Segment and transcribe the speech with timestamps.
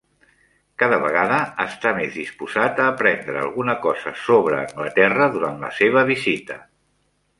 [0.83, 6.59] Cada vegada està més disposat a aprendre alguna cosa sobre Anglaterra durant la seva visita.